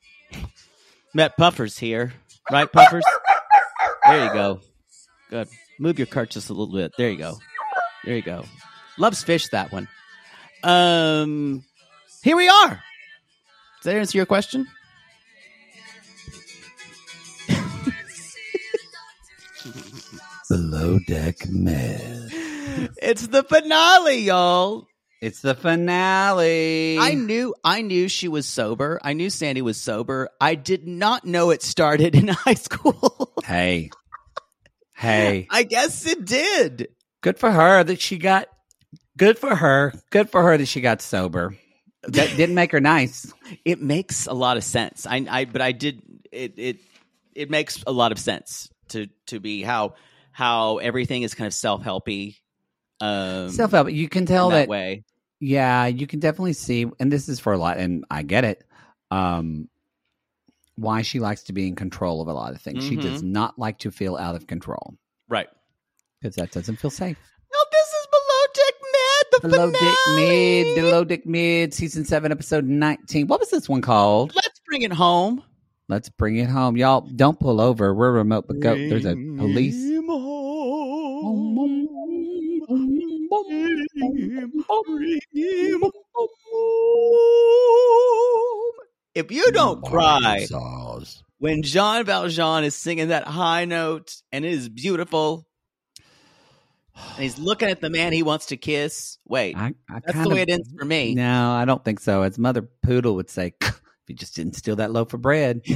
[1.14, 2.14] met puffers here,
[2.52, 2.72] right?
[2.72, 3.04] Puffers.
[4.08, 4.62] There you go.
[5.30, 5.48] Good.
[5.80, 6.94] Move your cart just a little bit.
[6.98, 7.38] There you go.
[8.04, 8.46] There you go.
[8.98, 9.50] Loves fish.
[9.50, 9.88] That one.
[10.64, 11.64] Um,
[12.24, 12.70] here we are.
[12.70, 14.68] Does that answer your question?
[20.50, 22.30] Below Deck Med.
[23.02, 24.88] It's the finale, y'all.
[25.26, 27.00] It's the finale.
[27.00, 29.00] I knew I knew she was sober.
[29.02, 30.30] I knew Sandy was sober.
[30.40, 33.34] I did not know it started in high school.
[33.44, 33.90] Hey.
[34.94, 35.48] Hey.
[35.50, 36.90] I guess it did.
[37.22, 38.50] Good for her that she got
[39.18, 39.96] good for her.
[40.12, 41.58] Good for her that she got sober.
[42.04, 43.34] That didn't make her nice.
[43.66, 45.08] It makes a lot of sense.
[45.08, 46.78] I, I but I did it it
[47.34, 49.96] it makes a lot of sense to to be how
[50.32, 52.36] how everything is kind of self-helpy
[53.02, 53.92] um Self help.
[53.92, 55.04] You can tell that, that, way.
[55.40, 58.64] Yeah, you can definitely see, and this is for a lot, and I get it.
[59.12, 59.70] Um,
[60.76, 62.84] why she likes to be in control of a lot of things.
[62.86, 63.28] She does Mhm.
[63.28, 64.96] not like to feel out of control
[65.30, 65.48] Right.
[66.22, 67.18] because that doesn't feel safe.
[67.54, 70.64] No, this is below deck med, the Below Dick finale.
[70.64, 73.28] Mid, Below Dick Mid, season seven, episode nineteen.
[73.28, 74.34] What was this one called?
[74.36, 75.42] Let's bring it home.
[75.88, 77.02] Let's bring it home, y'all.
[77.02, 77.94] Don't pull over.
[77.94, 78.76] We're remote, but go.
[78.76, 79.76] There's a police.
[89.14, 90.46] If you don't cry
[91.40, 95.48] when Jean Valjean is singing that high note and it is beautiful,
[96.96, 100.32] and he's looking at the man he wants to kiss, wait, I, I that's kind
[100.32, 101.16] the way it ends for me.
[101.16, 102.22] No, I don't think so.
[102.22, 105.62] As Mother Poodle would say, if you just didn't steal that loaf of bread.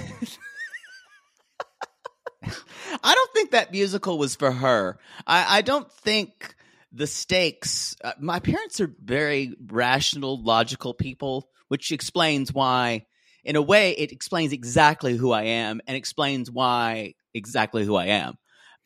[3.03, 4.97] I don't think that musical was for her.
[5.27, 6.55] I, I don't think
[6.91, 7.95] the stakes.
[8.03, 13.05] Uh, my parents are very rational, logical people, which explains why,
[13.43, 18.07] in a way, it explains exactly who I am and explains why exactly who I
[18.07, 18.37] am.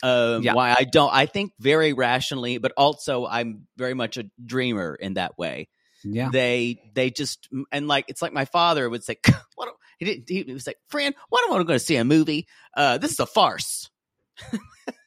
[0.01, 0.53] Um, Yeah.
[0.53, 1.13] Why I don't.
[1.13, 5.69] I think very rationally, but also I'm very much a dreamer in that way.
[6.03, 6.29] Yeah.
[6.29, 9.17] They they just and like it's like my father would say,
[9.55, 9.69] "What?"
[9.99, 10.29] He didn't.
[10.29, 12.47] He was like, "Fran, why don't I want to go see a movie?
[12.75, 13.89] Uh, this is a farce."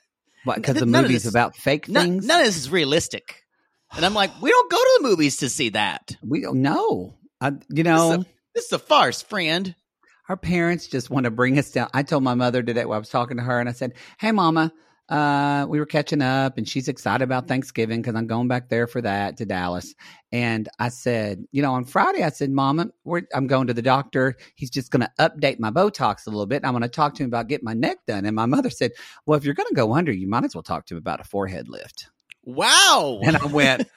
[0.54, 2.26] Because the movie's this- about fake None, things.
[2.26, 3.42] none of this is realistic.
[3.94, 6.16] And I'm like, we don't go to the movies to see that.
[6.22, 7.14] we don't know.
[7.40, 8.18] I, you This is, know, a,
[8.54, 9.74] this is a farce, friend.
[10.28, 11.88] our parents just want to bring us down.
[11.94, 14.32] I told my mother today, well, I was talking to her and I said, Hey,
[14.32, 14.72] mama,
[15.08, 18.86] uh, we were catching up and she's excited about Thanksgiving because I'm going back there
[18.86, 19.94] for that to Dallas.
[20.32, 22.88] And I said, you know, on Friday, I said, Mama,
[23.32, 24.34] I'm going to the doctor.
[24.56, 26.64] He's just going to update my Botox a little bit.
[26.64, 28.24] I'm going to talk to him about getting my neck done.
[28.24, 28.92] And my mother said,
[29.26, 31.20] Well, if you're going to go under, you might as well talk to him about
[31.20, 32.08] a forehead lift.
[32.44, 33.20] Wow.
[33.22, 33.88] And I went,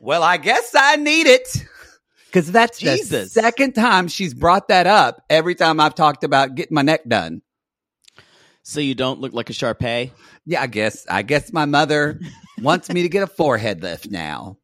[0.00, 1.66] Well, I guess I need it.
[2.26, 3.32] Because that's Jesus.
[3.32, 7.02] the second time she's brought that up every time I've talked about getting my neck
[7.06, 7.42] done.
[8.64, 10.10] So you don't look like a Shar Pei?
[10.46, 11.06] Yeah, I guess.
[11.06, 12.18] I guess my mother
[12.60, 14.56] wants me to get a forehead lift now.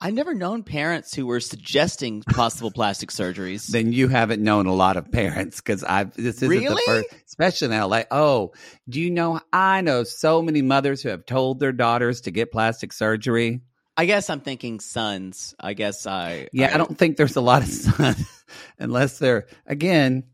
[0.00, 3.66] I've never known parents who were suggesting possible plastic surgeries.
[3.66, 6.68] Then you haven't known a lot of parents because I've this isn't really?
[6.68, 8.02] the first, especially in LA.
[8.12, 8.52] Oh,
[8.88, 9.40] do you know?
[9.52, 13.62] I know so many mothers who have told their daughters to get plastic surgery.
[13.96, 15.56] I guess I'm thinking sons.
[15.58, 16.48] I guess I.
[16.52, 18.44] Yeah, I, I don't think there's a lot of sons
[18.78, 20.24] unless they're again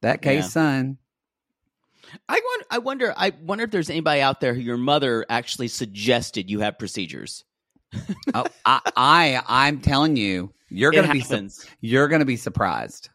[0.00, 0.48] that case yeah.
[0.48, 0.98] son.
[2.28, 3.14] I wonder, I wonder.
[3.16, 7.44] I wonder if there's anybody out there who your mother actually suggested you have procedures.
[8.34, 13.10] oh, I, I, I'm telling you, you're gonna be su- you're gonna be surprised.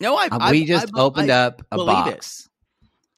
[0.00, 0.28] No, I.
[0.30, 2.40] Uh, we just I, opened up a box.
[2.40, 2.50] It.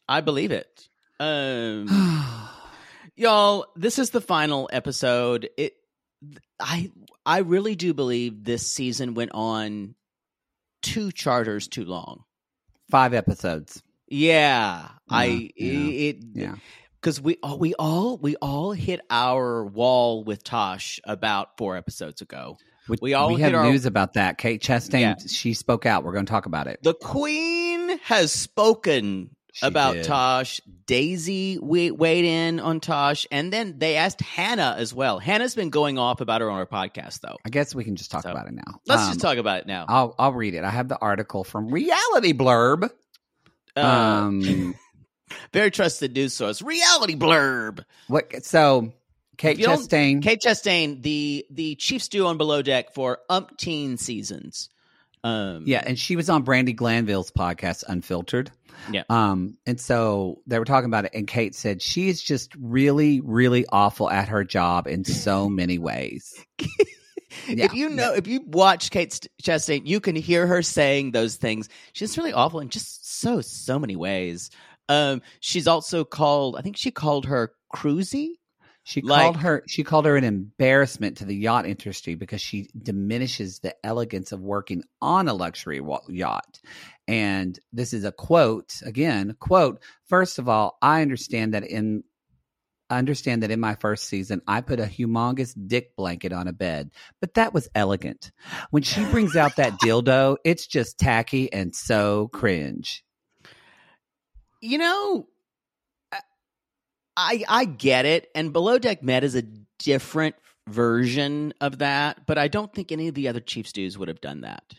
[0.08, 0.88] I believe it.
[1.20, 1.88] Um,
[3.16, 5.48] y'all, this is the final episode.
[5.56, 5.74] It,
[6.60, 6.90] I,
[7.24, 9.94] I really do believe this season went on
[10.82, 12.24] two charters too long.
[12.90, 13.82] Five episodes.
[14.12, 16.54] Yeah, I yeah, it yeah
[17.02, 22.22] because we all we all we all hit our wall with Tosh about four episodes
[22.22, 22.58] ago.
[22.88, 24.38] We, we all we have our, news about that.
[24.38, 25.14] Kate Chastain, yeah.
[25.26, 26.04] she spoke out.
[26.04, 26.80] We're going to talk about it.
[26.82, 30.04] The Queen has spoken she about did.
[30.04, 30.60] Tosh.
[30.86, 35.18] Daisy we weighed in on Tosh, and then they asked Hannah as well.
[35.18, 37.36] Hannah's been going off about her on her podcast, though.
[37.44, 38.80] I guess we can just talk so, about it now.
[38.86, 39.86] Let's um, just talk about it now.
[39.88, 40.64] I'll I'll read it.
[40.64, 42.90] I have the article from Reality Blurb.
[43.76, 44.74] Uh, um,
[45.52, 46.62] very trusted news source.
[46.62, 47.84] Reality blurb.
[48.08, 48.44] What?
[48.44, 48.92] So,
[49.36, 50.22] Kate Chastain.
[50.22, 54.68] Kate Chastain, the the chief stew on Below Deck for umpteen seasons.
[55.24, 58.50] Um, yeah, and she was on Brandi Glanville's podcast, Unfiltered.
[58.90, 59.04] Yeah.
[59.08, 63.64] Um, and so they were talking about it, and Kate said she's just really, really
[63.70, 66.34] awful at her job in so many ways.
[67.48, 71.36] Yeah, if you know, if you watch Kate Chastain, you can hear her saying those
[71.36, 71.68] things.
[71.92, 74.50] She's really awful and just so so many ways.
[74.88, 76.56] Um, she's also called.
[76.56, 78.32] I think she called her cruisy.
[78.84, 79.62] She like, called her.
[79.68, 84.40] She called her an embarrassment to the yacht industry because she diminishes the elegance of
[84.40, 86.60] working on a luxury yacht.
[87.06, 89.36] And this is a quote again.
[89.38, 89.82] Quote.
[90.06, 92.02] First of all, I understand that in
[92.90, 96.90] understand that in my first season, I put a humongous dick blanket on a bed,
[97.20, 98.32] but that was elegant.
[98.70, 103.04] When she brings out that dildo, it's just tacky and so cringe.
[104.62, 105.26] You know,
[107.16, 109.42] I I get it, and Below Deck Med is a
[109.78, 110.36] different
[110.68, 114.20] version of that, but I don't think any of the other chief stews would have
[114.20, 114.74] done that.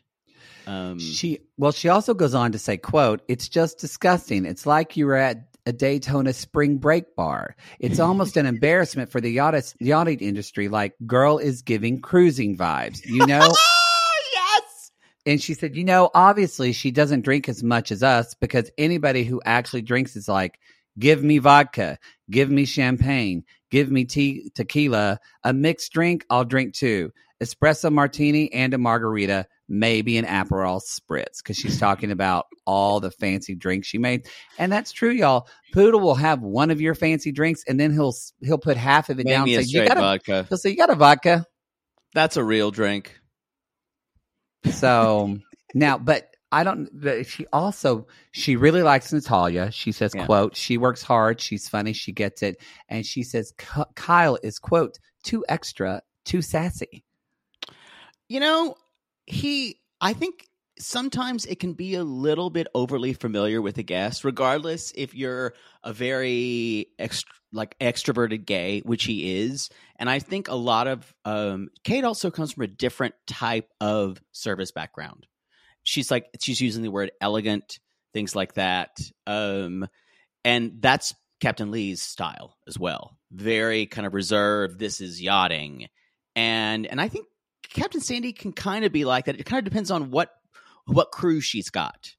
[0.66, 4.46] Um, she well, she also goes on to say, "quote It's just disgusting.
[4.46, 7.56] It's like you were at a Daytona spring break bar.
[7.80, 10.68] It's almost an embarrassment for the yacht, yachting industry.
[10.68, 13.50] Like, girl is giving cruising vibes, you know?
[15.26, 19.24] And she said, you know, obviously she doesn't drink as much as us because anybody
[19.24, 20.60] who actually drinks is like,
[21.00, 21.98] give me vodka,
[22.30, 27.12] give me champagne, give me tea, tequila, a mixed drink, I'll drink too.
[27.42, 33.12] Espresso martini and a margarita maybe an Aperol spritz because she's talking about all the
[33.12, 34.28] fancy drinks she made,
[34.58, 35.48] and that's true, y'all.
[35.74, 39.20] Poodle will have one of your fancy drinks, and then he'll he'll put half of
[39.20, 39.48] it down.
[39.48, 40.46] Say, you got a vodka.
[40.48, 41.46] He'll say, "You got a vodka."
[42.14, 43.20] That's a real drink.
[44.72, 45.38] So
[45.74, 46.90] now, but I don't.
[47.26, 49.72] She also she really likes Natalia.
[49.72, 50.26] She says, yeah.
[50.26, 51.42] "quote She works hard.
[51.42, 51.94] She's funny.
[51.94, 53.54] She gets it." And she says,
[53.96, 57.04] "Kyle is quote too extra, too sassy."
[58.30, 58.76] You know,
[59.26, 60.48] he I think
[60.80, 65.54] sometimes it can be a little bit overly familiar with a guest regardless if you're
[65.84, 66.88] a very
[67.52, 69.70] like extroverted gay which he is.
[69.98, 74.22] And i think a lot of um, kate also comes from a different type of
[74.32, 75.28] service background.
[75.84, 77.80] She's like she's using the word elegant
[78.14, 79.88] things like that um,
[80.44, 83.18] and that's captain lee's style as well.
[83.32, 85.88] Very kind of reserved this is yachting.
[86.36, 87.28] And and i think
[87.70, 89.40] Captain Sandy can kind of be like that.
[89.40, 90.30] It kind of depends on what
[90.86, 92.12] what crew she's got.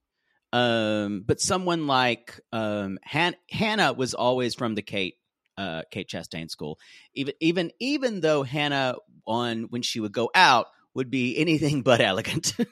[0.53, 5.17] Um, but someone like um, Han- Hannah was always from the Kate
[5.57, 6.79] uh, Kate Chastain school.
[7.15, 12.01] Even even even though Hannah on when she would go out would be anything but
[12.01, 12.55] elegant.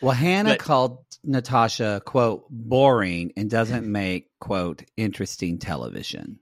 [0.00, 6.38] Well, Hannah But- called Natasha, quote, boring and doesn't make, quote, interesting television.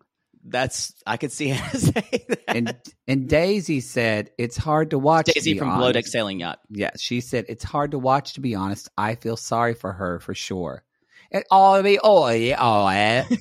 [0.48, 2.44] That's I could see Hannah say that.
[2.48, 2.76] And
[3.06, 5.26] and Daisy said, it's hard to watch.
[5.26, 6.06] to Daisy be from Below Deck.
[6.06, 6.60] Sailing Yacht.
[6.70, 8.88] Yeah, she said, it's hard to watch, to be honest.
[8.96, 10.84] I feel sorry for her for sure.
[11.30, 13.26] And all be oh yeah, oh yeah.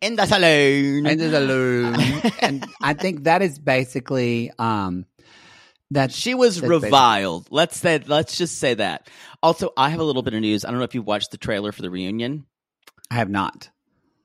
[0.00, 1.06] In the saloon.
[1.06, 1.94] In the saloon.
[2.40, 5.04] and I think that is basically um
[5.90, 7.48] that she was reviled.
[7.50, 9.08] Let's say let's just say that.
[9.42, 10.64] Also, I have a little bit of news.
[10.64, 12.46] I don't know if you watched the trailer for the reunion.
[13.10, 13.70] I have not.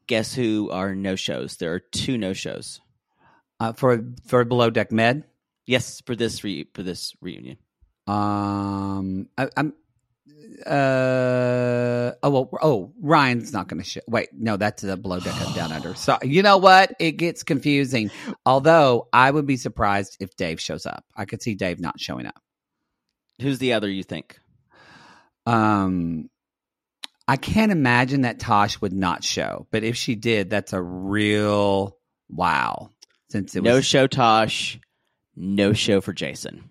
[0.07, 1.57] Guess who are no shows?
[1.57, 2.81] There are two no shows.
[3.59, 5.23] Uh, for for below deck med.
[5.65, 7.57] Yes, for this re- for this reunion.
[8.07, 9.73] Um, I, I'm.
[10.65, 13.99] Uh oh well oh Ryan's not going to show.
[14.07, 15.95] Wait no that's the below deck of down under.
[15.95, 18.09] So you know what it gets confusing.
[18.45, 21.03] Although I would be surprised if Dave shows up.
[21.15, 22.41] I could see Dave not showing up.
[23.41, 23.89] Who's the other?
[23.89, 24.39] You think?
[25.45, 26.29] Um,
[27.27, 31.97] I can't imagine that Tosh would not show, but if she did, that's a real
[32.29, 32.91] wow.
[33.29, 34.79] Since it no was show, Tosh.
[35.35, 36.69] No show for Jason.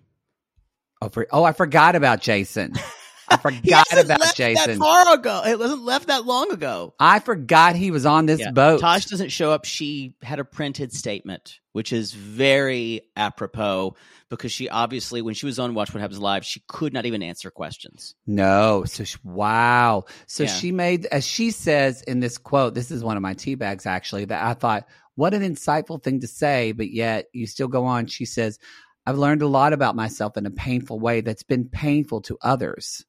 [1.01, 2.73] oh, for, oh I forgot about Jason.
[3.29, 4.77] I forgot about Jason.
[4.77, 5.41] that far ago.
[5.45, 6.93] It wasn't left that long ago.
[6.99, 8.51] I forgot he was on this Yeah.
[8.51, 8.81] boat.
[8.81, 9.65] Tosh doesn't show up.
[9.65, 13.95] She had a printed statement, which is very apropos
[14.29, 17.23] because she obviously, when she was on Watch What Happens Live, she could not even
[17.23, 18.15] answer questions.
[18.27, 20.05] No, so she, wow.
[20.27, 20.49] So Yeah.
[20.49, 23.85] she made, as she says in this quote, this is one of my tea bags
[23.85, 27.85] actually, that I thought, what an insightful thing to say, but yet you still go
[27.85, 28.07] on.
[28.07, 28.59] She says,
[29.07, 33.05] I've learned a lot about myself in a painful way that's been painful to others.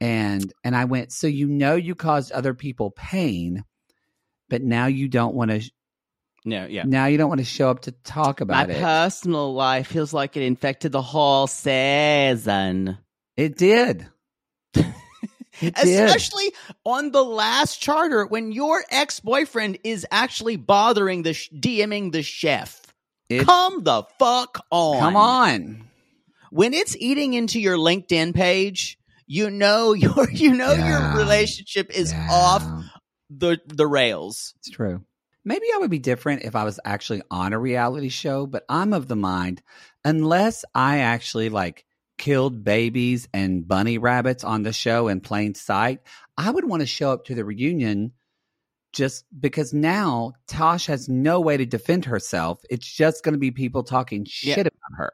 [0.00, 3.64] And and I went, so you know you caused other people pain,
[4.48, 5.70] but now you don't want to
[6.44, 6.84] No, yeah.
[6.86, 8.74] now you don't want to show up to talk My about it.
[8.74, 12.98] My personal life feels like it infected the whole season.
[13.36, 14.06] it did.
[14.74, 14.84] It
[15.74, 16.04] did.
[16.04, 16.52] Especially
[16.84, 22.22] on the last charter when your ex boyfriend is actually bothering the sh- DMing the
[22.22, 22.80] chef.
[23.28, 25.00] It- Come the fuck on.
[25.00, 25.84] Come on.
[26.50, 28.97] When it's eating into your LinkedIn page,
[29.30, 31.12] you know your you know Yeah.
[31.14, 32.28] your relationship is Yeah.
[32.30, 32.64] off
[33.30, 34.54] the the rails.
[34.58, 35.02] It's true.
[35.44, 38.92] Maybe I would be different if I was actually on a reality show, but I'm
[38.92, 39.62] of the mind
[40.04, 41.84] unless I actually like
[42.18, 46.00] killed babies and bunny rabbits on the show in plain sight,
[46.36, 48.12] I would want to show up to the reunion
[48.92, 52.60] just because now Tosh has no way to defend herself.
[52.70, 55.12] It's just going to be people talking shit about her.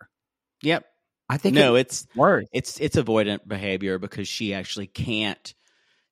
[0.63, 0.85] Yep.
[1.29, 2.47] I think no, it's it's worse.
[2.53, 5.55] it's it's avoidant behavior because she actually can't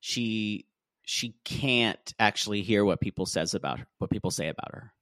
[0.00, 0.66] she
[1.04, 4.92] she can't actually hear what people says about her what people say about her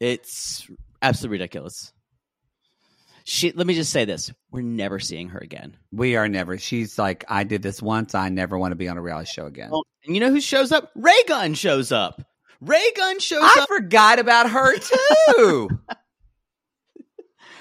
[0.00, 0.66] it's
[1.02, 1.92] absolutely ridiculous
[3.24, 6.58] she let me just say this we're never seeing her again We are never.
[6.58, 8.14] She's like, I did this once.
[8.14, 9.70] I never want to be on a reality show again.
[10.04, 12.20] and you know who shows up Raygan shows up
[12.62, 15.70] Raygan shows I up I forgot about her too.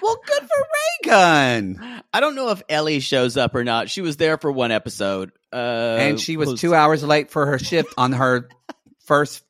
[0.03, 2.01] well, good for Raygan.
[2.13, 5.31] i don't know if ellie shows up or not she was there for one episode
[5.51, 5.55] uh
[5.99, 8.49] and she was post- two hours late for her shift on her
[9.05, 9.43] first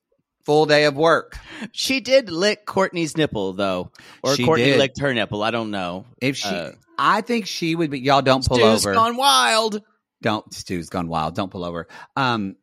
[0.45, 1.37] full day of work.
[1.71, 3.91] she did lick courtney's nipple though
[4.23, 4.77] or She courtney did.
[4.77, 7.99] licked her nipple i don't know If she, Uh, I think she would be.
[8.01, 8.93] Y'all don't pull Stu's over.
[8.93, 9.81] gone wild
[10.21, 10.53] don't.
[10.53, 11.35] Stu's gone wild.
[11.35, 11.87] Don't pull over.
[12.15, 12.55] Um,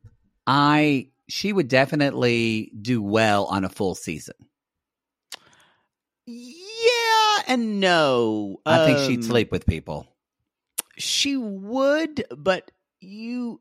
[0.47, 1.09] I.
[1.29, 4.37] She would definitely do well on a full season.
[6.27, 6.60] Yeah
[7.49, 8.61] and no.
[8.67, 10.07] I think she'd Um, sleep with people.
[10.99, 12.71] She would, but
[13.01, 13.59] you.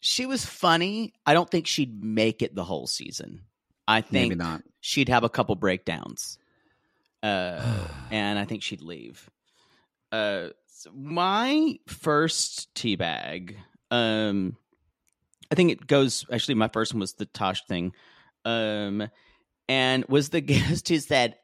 [0.00, 1.12] She was funny.
[1.26, 3.42] I don't think she'd make it the whole season.
[3.86, 4.62] I think Maybe not.
[4.80, 6.38] she'd have a couple breakdowns,
[7.22, 7.62] uh,
[8.10, 9.28] and I think she'd leave.
[10.12, 13.56] Uh, so my first teabag,
[13.90, 14.56] um,
[15.50, 16.24] I think it goes.
[16.32, 17.92] Actually, my first one was the Tosh thing,
[18.44, 19.08] um,
[19.68, 21.36] and was the guest who said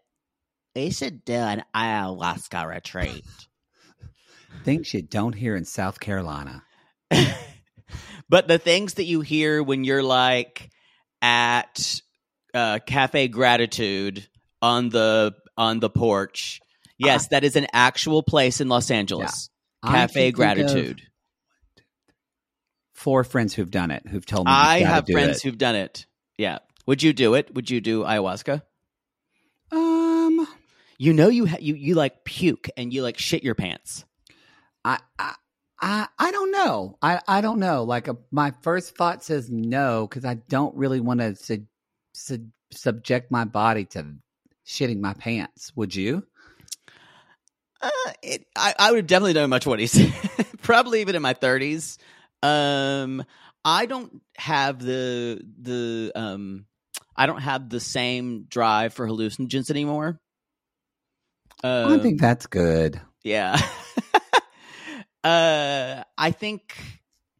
[0.75, 3.25] we should do an ayahuasca retreat.
[4.65, 6.63] Things you don't hear in South Carolina.
[8.29, 10.71] but the things that you hear when you're like
[11.21, 12.01] at
[12.55, 14.27] uh, Cafe Gratitude
[14.63, 16.61] on the on the porch.
[16.97, 19.51] Yes, that is an actual place in Los Angeles.
[19.83, 21.03] I Cafe can think of Gratitude.
[22.95, 24.53] Four friends who've done it who've told me.
[24.53, 25.43] I have friends it.
[25.43, 26.07] who've done it.
[26.39, 26.59] Yeah.
[26.87, 27.55] Would you do it?
[27.55, 28.63] Would you do ayahuasca?
[30.99, 34.05] You know you ha- you you like puke and you like shit your pants.
[34.85, 35.35] I, I,
[35.81, 36.99] I, I don't know.
[37.03, 37.85] I, I don't know.
[37.85, 41.67] Like a, my first thought says no because I don't really want to su-
[42.13, 44.15] su- subject my body to
[44.67, 45.73] shitting my pants.
[45.75, 46.27] Would you?
[47.81, 47.91] Uh,
[48.23, 50.13] it, I, I would definitely know much what he said.
[50.63, 51.99] Probably even in my thirties.
[52.43, 53.25] Um,
[53.65, 56.67] I don't have the the um,
[57.17, 60.21] I don't have the same drive for hallucinogens anymore.
[61.65, 63.01] Uh, I think that's good.
[63.23, 63.59] yeah.
[65.25, 66.77] uh, I think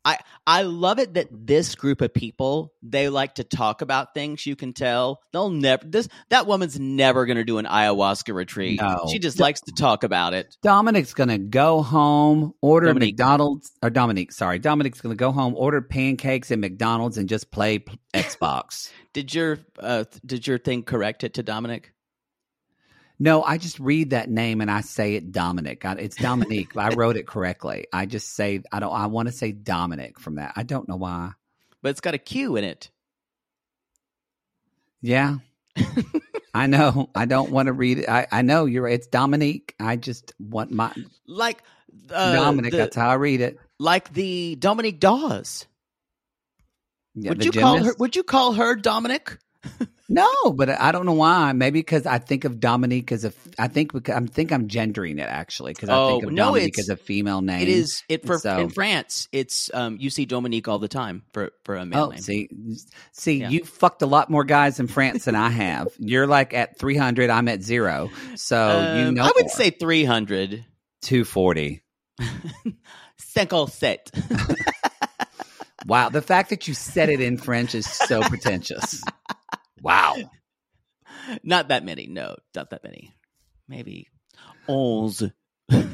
[0.03, 4.47] I I love it that this group of people they like to talk about things.
[4.47, 8.81] You can tell they'll never this that woman's never going to do an ayahuasca retreat.
[8.81, 9.07] No.
[9.11, 10.57] She just likes to talk about it.
[10.63, 13.19] Dominic's gonna go home, order Dominique.
[13.19, 14.59] McDonald's or Dominic, sorry.
[14.59, 18.91] Dominic's gonna go home, order pancakes at McDonald's and just play Xbox.
[19.13, 21.93] Did your uh, did your thing correct it to Dominic?
[23.19, 25.85] No, I just read that name and I say it Dominic.
[25.85, 26.77] I, it's Dominique.
[26.77, 27.87] I wrote it correctly.
[27.93, 30.53] I just say I don't I want to say Dominic from that.
[30.57, 31.33] I don't know why.
[31.83, 32.91] But it's got a Q in it.
[35.01, 35.37] Yeah.
[36.55, 37.11] I know.
[37.15, 38.09] I don't want to read it.
[38.09, 38.89] I, I know you're.
[38.89, 39.75] It's Dominique.
[39.81, 40.93] I just want my
[41.27, 41.63] Like
[42.11, 42.71] uh, Dominic.
[42.71, 43.59] the- that's how I read it.
[43.79, 45.67] like the Dominique Dawes.
[47.17, 47.95] Yeah, would you call her?
[47.99, 49.39] Would you call her Dominic?
[50.15, 51.53] No, but I don't know why.
[51.53, 53.33] Maybe because I think of Dominique as a.
[53.59, 56.47] I think because I think I'm gendering it actually because I think Oh, of no,
[56.47, 57.63] Dominique as a female name.
[57.63, 59.29] It is it for So- in France.
[59.33, 62.21] It's um you see Dominique all the time for for a male Oh, name.
[62.21, 62.49] see,
[63.13, 63.49] see, Yeah.
[63.49, 65.89] you fucked a lot more guys in France than I have.
[65.99, 67.29] You're like at 300.
[67.31, 68.11] I'm at zero.
[68.37, 68.57] So
[68.97, 69.49] you Um, know, I would more.
[69.49, 70.65] say three hundred.
[71.03, 71.83] 240.
[73.21, 73.99] Cinquante.
[75.87, 79.03] Wow, the fact that you said it in French is so pretentious.
[79.85, 80.17] Wow.
[81.45, 82.07] Not that many.
[82.07, 83.15] No, not that many.
[83.69, 84.09] Maybe
[84.69, 85.23] onze.
[85.69, 85.87] That's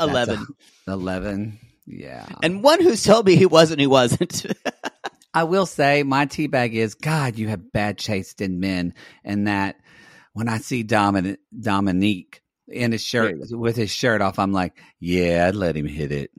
[0.00, 0.46] Eleven.
[0.86, 1.58] a- 11.
[1.86, 2.26] Yeah.
[2.42, 4.44] and one who's told me he wasn't, he wasn't.
[5.34, 9.76] I will say my teabag is God, you have bad taste in men, and that
[10.32, 15.46] when I see Dominic, Dominique in his shirt with his shirt off, I'm like, yeah,
[15.48, 16.30] I'd let him hit it.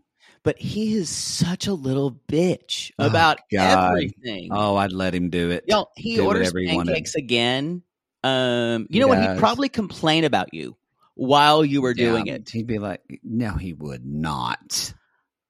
[0.44, 3.92] But he is such a little bitch Oh, about God.
[3.94, 4.50] everything.
[4.52, 5.66] Oh, I'd let him do it.
[5.68, 6.88] Yo, he do orders whatever he wanted.
[6.94, 7.84] pancakes again.
[8.24, 9.20] Um, you He know what?
[9.22, 10.76] He'd probably complain about you
[11.16, 12.50] while you were doing Yeah, it.
[12.50, 14.94] He'd be like, no, he would not.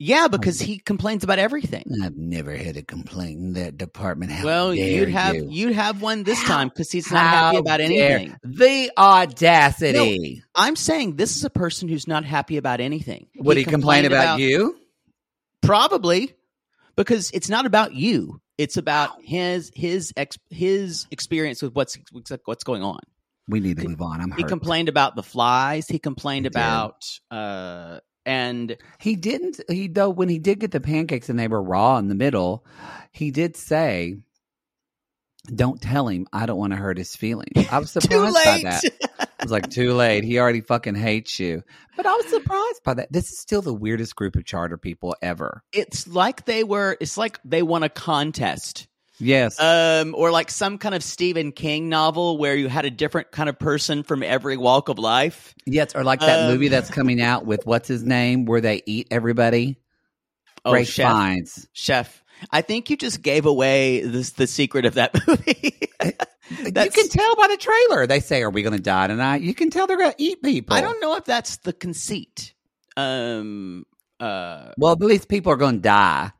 [0.02, 1.84] Yeah, because he complains about everything.
[2.02, 4.32] I've never had a complaint in that department.
[4.32, 5.48] How well, you'd have you.
[5.50, 8.34] you'd have one this How- time because he's not happy about anything.
[8.42, 10.42] The audacity.
[10.56, 13.28] I'm saying this is a person who's not happy about anything.
[13.36, 14.80] Would he, complain complained about, you?
[15.62, 16.34] Probably,
[16.96, 18.42] because it's not about you.
[18.58, 21.98] It's about his his ex, his experience with what's
[22.46, 23.00] what's going on.
[23.50, 24.22] We need to move on.
[24.22, 25.88] I'm He complained about the flies.
[25.88, 29.60] He complained He about uh and He didn't.
[29.70, 32.66] He though when he did get the pancakes and they were raw in the middle,
[33.12, 34.18] he did say,
[35.54, 36.28] "Don't tell him.
[36.32, 38.84] I don't want to hurt his feelings." I was surprised by that.
[39.20, 40.24] I was like, "Too late.
[40.24, 41.64] He already fucking hates you."
[41.98, 43.12] But I was surprised by that.
[43.12, 45.64] This is still the weirdest group of charter people ever.
[45.74, 46.98] it's like they were.
[47.00, 48.88] It's like they won a contest,
[49.20, 49.60] Yes.
[49.60, 53.50] um, or like some kind of Stephen King novel where you had a different kind
[53.50, 55.54] of person from every walk of life.
[55.66, 55.94] yes.
[55.96, 59.08] Or like that um, movie that's coming out with what's his name, where they eat
[59.12, 59.78] everybody.
[60.66, 61.08] Oh, Ray chef,
[61.74, 62.24] chef.
[62.52, 65.80] I think you just gave away this, the secret of that movie.
[66.02, 68.08] You can tell by the trailer.
[68.08, 70.42] They say, "Are we going to die tonight?" You can tell they're going to eat
[70.42, 70.76] people.
[70.76, 72.54] I don't know if that's the conceit.
[72.98, 73.86] Um,
[74.20, 76.32] uh, Well, at least people are going to die.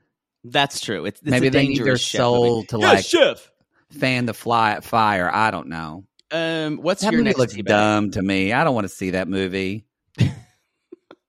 [0.44, 1.06] That's true.
[1.06, 3.52] It's, it's Maybe a they need their soul to Yes, like chef.
[3.92, 5.30] fan the fly fire.
[5.34, 6.06] I don't know.
[6.32, 7.66] Um, what's That your movie next looks teabag?
[7.66, 8.54] dumb to me.
[8.54, 9.86] I don't want to see that movie.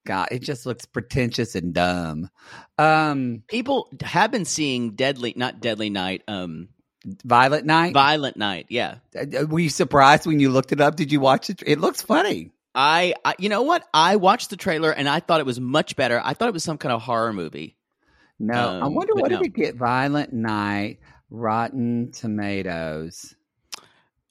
[0.06, 2.28] God, it just looks pretentious and dumb.
[2.78, 6.68] Um, People have been seeing Deadly, not Deadly Night, um,
[7.24, 7.92] Violet Night.
[7.92, 8.66] Violent Night.
[8.70, 10.96] Yeah, Uh, Were you surprised when you looked it up?
[10.96, 11.62] Did you watch it?
[11.66, 12.50] It looks funny.
[12.74, 13.84] I, I, you know what?
[13.92, 16.20] I watched the trailer and I thought it was much better.
[16.24, 17.76] I thought it was some kind of horror movie.
[18.40, 19.38] No, I Um, wonder what no.
[19.38, 19.76] did it get?
[19.76, 20.98] Violent Night,
[21.28, 23.34] Rotten Tomatoes.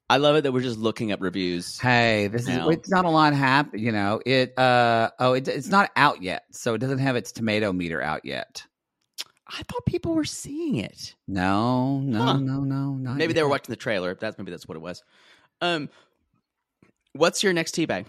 [0.10, 1.78] I love it that we're just looking up reviews.
[1.80, 3.80] Hey, this is it's not a lot happen.
[3.80, 4.58] You know it.
[4.58, 8.26] Uh oh, it, it's not out yet, so it doesn't have its tomato meter out
[8.26, 8.64] yet.
[9.48, 11.14] I thought people were seeing it.
[11.28, 12.38] No, no, Huh.
[12.40, 14.16] no, no, not Maybe they were watching the trailer.
[14.16, 15.04] That's maybe that's what it was.
[15.62, 15.90] Um,
[17.14, 18.06] what's your next teabag?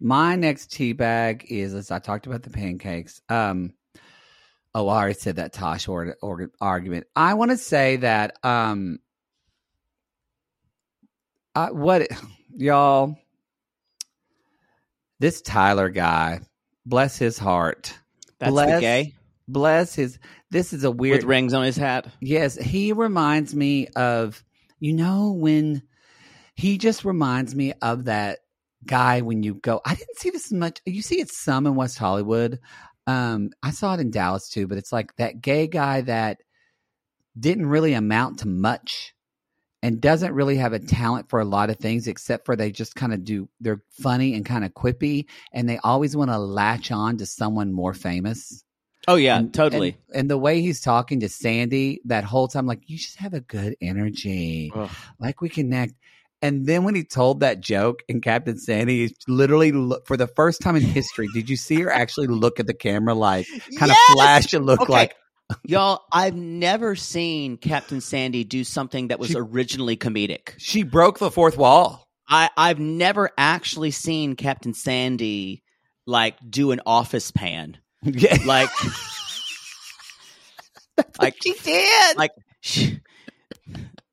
[0.00, 3.20] My next tea bag is as I talked about the pancakes.
[3.28, 3.74] Um,
[4.74, 7.06] oh, I already said that Tosh or, or, argument.
[7.14, 8.98] I want to say that um,
[11.54, 12.08] I, what
[12.54, 13.16] y'all,
[15.20, 16.40] this Tyler guy,
[16.84, 17.94] bless his heart,
[18.38, 19.14] That's the gay
[19.48, 20.18] bless his.
[20.50, 21.18] This is a weird.
[21.18, 22.06] with rings on his hat.
[22.20, 24.42] Yes, he reminds me of
[24.80, 25.82] you know when
[26.54, 28.40] he just reminds me of that
[28.86, 29.80] guy when you go.
[29.84, 30.80] I didn't see this much.
[30.84, 32.60] You see it some in West Hollywood.
[33.06, 36.38] Um, I saw it in Dallas too, but it's like that gay guy that
[37.38, 39.14] didn't really amount to much
[39.82, 42.94] and doesn't really have a talent for a lot of things except for they just
[42.94, 46.90] kind of do they're funny and kind of quippy and they always want to latch
[46.90, 48.64] on to someone more famous.
[49.06, 49.98] Oh yeah, And- totally.
[50.08, 53.34] And, and the way he's talking to Sandy that whole time, like, you just have
[53.34, 54.72] a good energy.
[54.74, 54.90] Ugh.
[55.20, 55.92] Like we connect.
[56.44, 60.26] And then when he told that joke and Captain Sandy he literally look, for the
[60.26, 63.46] first time in history, did you see her actually look at the camera like
[63.78, 64.92] kind of flash and look Okay.
[64.92, 65.16] like
[65.64, 70.54] Y'all, I've never seen Captain Sandy do something that was She- originally comedic.
[70.58, 72.06] she broke the fourth wall?
[72.28, 75.62] I, I've never actually seen Captain Sandy
[76.06, 77.78] like do an office pan.
[78.02, 78.36] Yeah.
[78.46, 78.70] Like,
[81.20, 82.16] like she did.
[82.16, 83.00] like, she,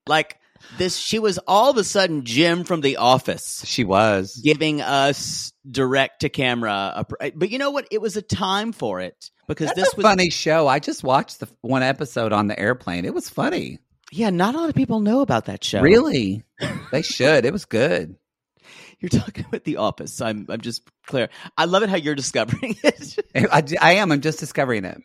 [0.07, 0.37] like
[0.77, 0.97] this.
[0.97, 3.63] She was all of a sudden Jim from The Office.
[3.65, 4.39] She was.
[4.43, 7.05] giving us direct to camera.
[7.35, 7.87] But you know what?
[7.91, 10.67] It was a time for it because That's this a was funny show.
[10.67, 13.05] I just watched the one episode on the airplane.
[13.05, 13.79] It was funny.
[14.11, 14.29] yeah.
[14.29, 15.81] Not a lot of people know about that show.
[15.81, 16.43] Really?
[16.91, 17.45] they should.
[17.45, 18.15] It was good.
[18.99, 20.21] You're talking about The Office.
[20.21, 21.29] I'm I'm just clear.
[21.57, 23.15] I love it how you're discovering it.
[23.35, 24.11] I, I am.
[24.11, 25.01] I'm just discovering it.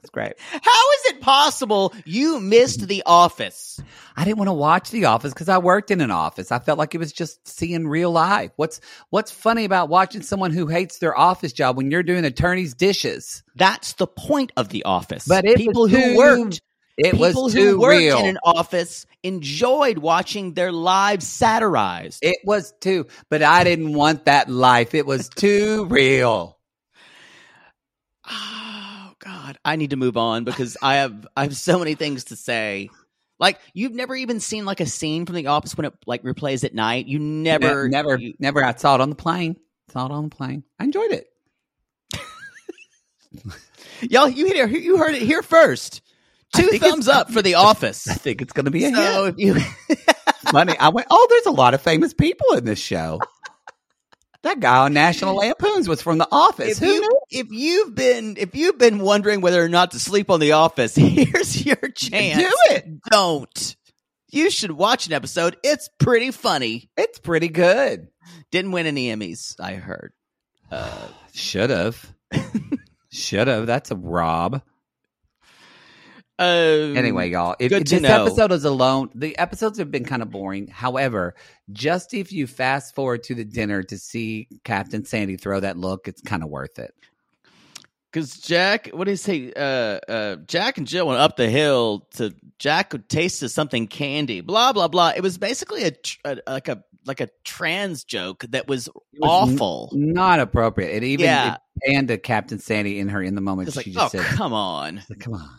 [0.00, 0.34] It's great.
[0.38, 3.80] how is it possible you missed The Office?
[4.16, 6.52] I didn't want to watch The Office because I worked in an office.
[6.52, 8.52] I felt like it was just seeing real life.
[8.56, 8.80] What's
[9.10, 13.42] What's funny about watching someone who hates their office job when you're doing attorney's dishes?
[13.56, 15.26] That's the point of The Office.
[15.26, 16.60] But people who worked.
[16.96, 18.18] It people was who too worked real.
[18.18, 22.18] in an office enjoyed watching their lives satirized.
[22.22, 24.94] it was too, but I didn't want that life.
[24.96, 26.56] It was too real.
[28.30, 28.57] Ah,
[29.48, 32.36] God, I need to move on because I have I have so many things to
[32.36, 32.90] say.
[33.38, 36.64] Like you've never even seen like a scene from The Office when it like replays
[36.64, 37.06] at night.
[37.06, 38.62] You never, Ne- never, you- never.
[38.62, 39.56] I saw it on the plane.
[39.90, 40.64] Saw it on the plane.
[40.78, 41.28] I enjoyed it.
[44.10, 44.28] y'all.
[44.28, 46.02] You hear you heard it here first.
[46.54, 48.06] Two thumbs up for The Office.
[48.08, 49.38] I think it's going to be a so hit.
[49.38, 49.54] you
[50.50, 50.76] Funny.
[50.78, 51.06] I went.
[51.10, 53.20] Oh, there's a lot of famous people in this show.
[54.42, 56.72] That guy on National Lampoons was from The Office.
[56.72, 57.20] if Who you knew?
[57.30, 60.94] if you've been if you've been wondering whether or not to sleep on The Office,
[60.96, 62.42] here's your chance.
[62.42, 62.86] Do it.
[63.10, 63.76] Don't.
[64.30, 65.56] You should watch an episode.
[65.64, 66.90] It's pretty funny.
[66.96, 68.08] It's pretty good.
[68.50, 70.12] Didn't win any Emmys, I heard.
[70.70, 72.12] Uh, Should have.
[73.10, 73.66] Should have.
[73.66, 74.60] That's a rob.
[76.38, 78.24] Um, Anyway, y'all, if, if this know.
[78.24, 80.68] episode is alone, the episodes have been kind of boring.
[80.68, 81.34] However,
[81.72, 86.06] just if you fast forward to the dinner to see Captain Sandy throw that look,
[86.08, 86.94] it's kind of worth it.
[88.10, 89.52] Because Jack, what did he say?
[89.54, 94.40] Uh, uh, Jack and Jill went up the hill to Jack could taste something candy.
[94.40, 95.12] Blah blah blah.
[95.14, 95.92] It was basically a,
[96.24, 99.90] a like a like a trans joke that was, was awful.
[99.92, 100.90] n- not appropriate.
[100.94, 101.54] It even Yeah.
[101.54, 101.60] it
[101.92, 103.68] panned to Captain Sandy in her in the moment.
[103.68, 105.02] It's like, she oh just said, come on.
[105.20, 105.50] "Come on."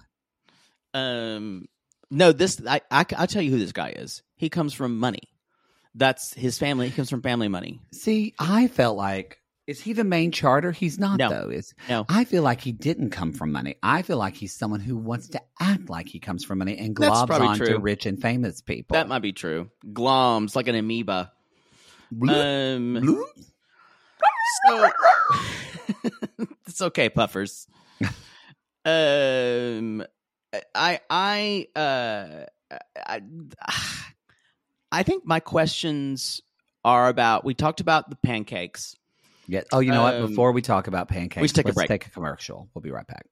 [0.93, 1.65] Um,
[2.11, 4.23] no, this I, I I'll tell you who this guy is.
[4.35, 5.21] He comes from money.
[5.95, 6.87] That's his family.
[6.89, 7.79] He comes from family money.
[7.93, 10.71] See, I felt like is he the main charter?
[10.71, 11.29] He's not No.
[11.29, 11.49] though.
[11.49, 12.05] Is No.
[12.09, 13.75] I feel like he didn't come from money.
[13.83, 16.95] I feel like he's someone who wants to act like he comes from money and
[16.95, 17.77] globs probably on to true.
[17.79, 18.95] rich and famous people.
[18.95, 19.69] That might be true.
[19.85, 21.31] Gloms like an amoeba.
[22.11, 23.25] Bloop, Um, bloop.
[24.65, 24.89] so
[26.67, 27.67] it's okay, puffers.
[28.85, 30.03] um,
[30.73, 32.45] I I uh
[32.95, 33.21] I
[34.91, 36.41] I think my questions
[36.83, 37.45] are about.
[37.45, 38.95] We talked about the pancakes.
[39.47, 39.61] Yeah.
[39.71, 40.15] Oh, you know what?
[40.15, 41.89] Um, Before we talk about pancakes, we should take a let's break.
[41.89, 42.69] take a commercial.
[42.73, 43.25] We'll be right back.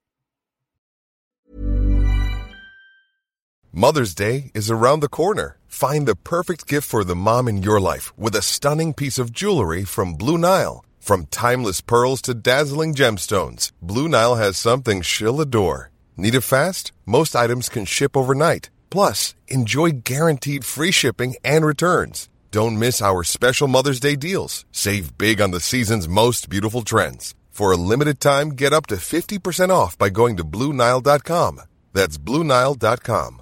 [3.71, 5.59] Mother's Day is around the corner.
[5.67, 9.31] Find the perfect gift for the mom in your life with a stunning piece of
[9.31, 10.83] jewelry from Blue Nile.
[10.99, 15.91] From timeless pearls to dazzling gemstones, Blue Nile has something she'll adore.
[16.19, 16.91] Need it fast?
[17.05, 18.71] Most items can ship overnight.
[18.89, 22.27] Plus, enjoy guaranteed free shipping and returns.
[22.49, 24.65] Don't miss our special Mother's Day deals.
[24.71, 27.35] Save big on the season's most beautiful trends.
[27.51, 31.61] For a limited time, get up to 50% off by going to BlueNile.com.
[31.93, 33.41] That's BlueNile.com.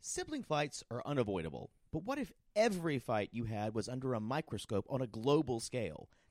[0.00, 4.86] Sibling fights are unavoidable, but what if every fight you had was under a microscope
[4.90, 6.08] on a global scale?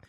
[0.00, 0.08] guy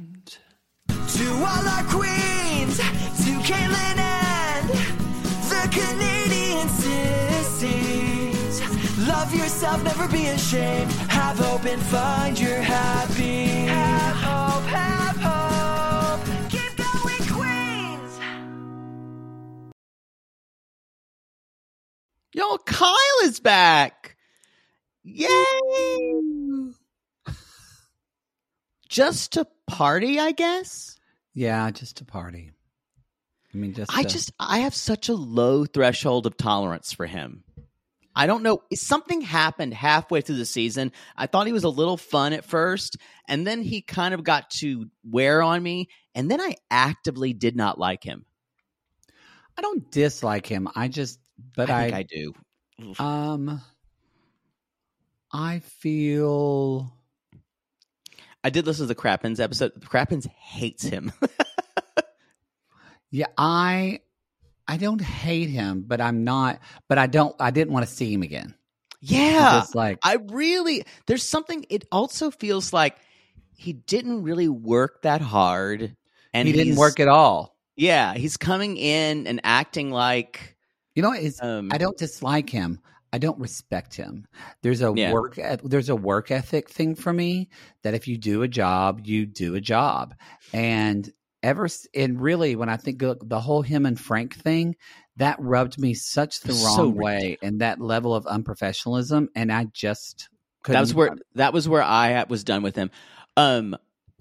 [1.21, 4.69] To all our queens, to Caitlin and
[5.51, 8.55] the Canadian sissies.
[9.07, 10.91] Love yourself, never be ashamed.
[11.11, 13.67] Have hope and find your happy.
[13.67, 16.25] Have hope, have hope.
[16.49, 18.19] Keep going, Queens.
[22.33, 24.17] Yo, Kyle is back.
[25.03, 25.29] Yay!
[28.89, 30.97] Just to party, I guess.
[31.33, 32.51] Yeah, just a party.
[33.53, 37.05] I mean, just I to- just I have such a low threshold of tolerance for
[37.05, 37.43] him.
[38.13, 38.61] I don't know.
[38.73, 40.91] Something happened halfway through the season.
[41.15, 44.49] I thought he was a little fun at first, and then he kind of got
[44.59, 48.25] to wear on me, and then I actively did not like him.
[49.57, 50.67] I don't dislike him.
[50.75, 51.19] I just,
[51.55, 52.33] but I I, I do.
[52.99, 53.61] um,
[55.31, 56.93] I feel
[58.43, 59.73] I did listen to the Crappens episode.
[59.81, 61.11] Crappens hates him.
[63.13, 63.99] Yeah, I
[64.67, 68.11] I don't hate him, but I'm not but I don't I didn't want to see
[68.13, 68.55] him again.
[69.01, 69.59] yeah.
[69.59, 72.95] Just like I really there's something it also feels like
[73.53, 75.95] he didn't really work that hard
[76.33, 77.57] and he didn't work at all.
[77.75, 80.55] Yeah, he's coming in and acting like
[80.95, 82.79] You know, it's um I don't dislike him.
[83.13, 84.25] I don't respect him.
[84.63, 85.11] There's a Yeah.
[85.11, 87.49] work there's a work ethic thing for me
[87.83, 90.13] that if you do a job, you do a job.
[90.53, 91.09] And
[91.43, 94.75] ever and really when I think look, the whole him and Frank thing,
[95.17, 99.65] that rubbed me such the So wrong way and that level of unprofessionalism and I
[99.73, 100.29] just
[100.63, 102.91] couldn't that was where that was where I was done with him.
[103.35, 103.75] Um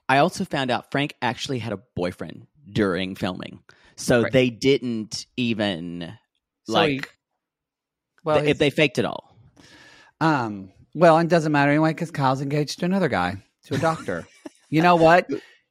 [0.09, 3.61] I also found out Frank actually had a boyfriend during filming.
[3.97, 4.33] So Right.
[4.33, 6.13] they didn't even
[6.65, 7.11] So like
[8.25, 9.37] well, if they faked it all.
[10.21, 10.71] Um.
[10.95, 14.27] Well, it doesn't matter anyway because Kyle's engaged to another guy, to a doctor.
[14.69, 15.29] you know what?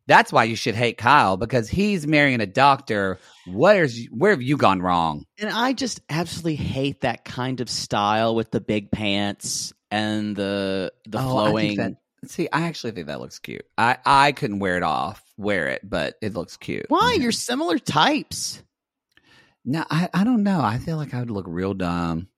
[0.07, 3.19] That's why you should hate Kyle because he's marrying a doctor.
[3.45, 4.07] What is?
[4.11, 5.25] Where have you gone wrong?
[5.37, 10.93] And I just absolutely hate that kind of style with the big pants and the
[11.05, 11.77] the Oh, I think flowing.
[11.77, 13.65] that- see, I actually think that looks cute.
[13.77, 16.85] I I couldn't wear it off, wear it, but it looks cute.
[16.87, 17.13] Why?
[17.17, 17.23] Yeah.
[17.23, 18.63] You're similar types.
[19.65, 20.61] No, I I don't know.
[20.61, 22.29] I feel like I would look real dumb.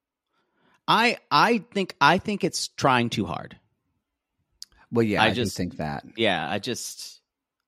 [0.91, 3.57] I I think I think it's trying too hard.
[4.91, 6.03] Well, yeah, I I, just think that.
[6.17, 7.21] Yeah, I just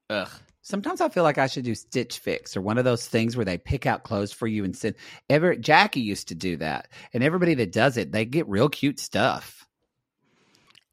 [0.10, 0.30] ugh.
[0.62, 3.46] Sometimes I feel like I should do Stitch Fix or one of those things where
[3.46, 4.96] they pick out clothes for you and send.
[5.30, 9.00] Ever Jackie used to do that, and everybody that does it, they get real cute
[9.00, 9.66] stuff.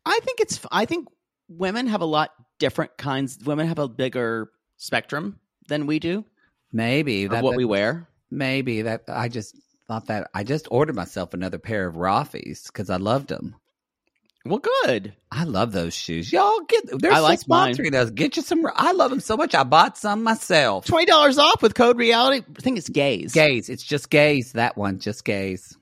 [0.06, 1.08] I think it's I think
[1.48, 6.24] women have a lot different kinds women have a bigger spectrum than we do
[6.72, 8.08] Maybe of that, what that- we wear.
[8.30, 9.56] Maybe that I just
[9.90, 13.56] thought that I just ordered myself another pair of Rothy's because I loved them.
[14.44, 15.14] Well, good.
[15.32, 16.32] I love those shoes.
[16.32, 17.74] Y'all get they're I still like mine.
[17.74, 18.10] sponsoring us.
[18.10, 18.64] Get you some.
[18.72, 19.52] I love them so much.
[19.52, 20.86] I bought some myself.
[20.86, 22.44] Twenty dollars off with code reality.
[22.56, 23.32] I think it's gays.
[23.32, 23.68] Gaze.
[23.68, 24.52] It's just gaze.
[24.52, 25.76] That one, just gaze.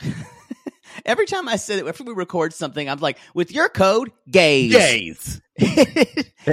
[1.06, 4.72] Every time I say it, after we record something, I'm like, with your code, gays.
[4.72, 5.40] Gaze.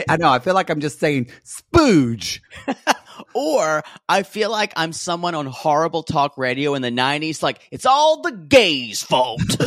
[0.07, 0.29] I know.
[0.29, 2.39] I feel like I'm just saying spooge.
[3.33, 7.85] or I feel like I'm someone on horrible talk radio in the 90s, like, it's
[7.85, 9.41] all the gays' fault.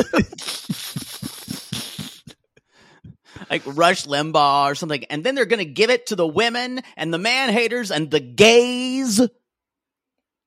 [3.51, 5.05] like Rush Limbaugh or something.
[5.05, 8.11] And then they're going to give it to the women and the man haters and
[8.11, 9.21] the gays.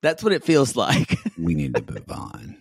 [0.01, 1.17] That's what it feels like.
[1.37, 2.57] We need to move on.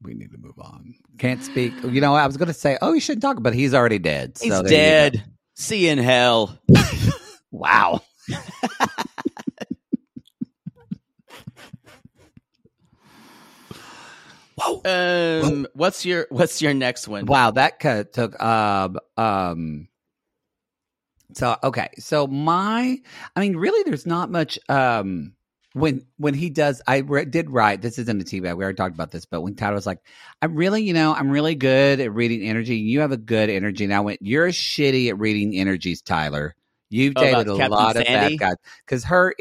[0.00, 0.94] We need to move on.
[1.18, 1.74] Can't speak.
[1.84, 4.38] You know, I was going to say, oh, you shouldn't talk, but he's already dead.
[4.40, 5.22] He's so dead.
[5.54, 6.58] See you in hell.
[7.50, 8.02] Wow.
[14.84, 17.26] Um, what's your what's your next one?
[17.26, 19.88] Wow, that cut took um um
[21.34, 21.90] so okay.
[21.98, 22.98] So my
[23.34, 25.32] I mean really there's not much um
[25.72, 28.76] when when he does I re- did write this isn't a tea bag we already
[28.76, 29.98] talked about this but when Tyler was like
[30.40, 33.84] I'm really you know I'm really good at reading energy you have a good energy
[33.84, 36.54] and I went you're shitty at reading energies Tyler
[36.88, 38.54] you've Oh, dated a Captain lot of bad guys
[38.86, 39.34] because her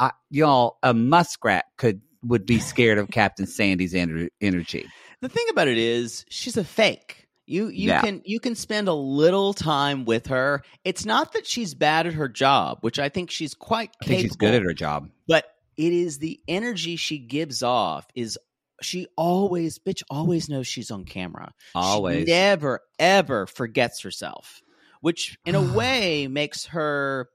[0.00, 4.86] uh, y'all a muskrat could would be scared of Captain Sandy's ener- energy
[5.20, 7.28] The thing about it is she's a fake.
[7.46, 8.00] You you Yeah.
[8.00, 10.62] can you can spend a little time with her.
[10.84, 14.16] It's not that she's bad at her job, which I think she's quite I think
[14.20, 14.28] capable.
[14.28, 15.44] she's good at her job But
[15.76, 18.38] it is the energy she gives off is
[18.82, 21.52] she always bitch always knows she's on camera.
[21.74, 24.60] always She never ever forgets herself,
[25.00, 27.28] which in a way makes her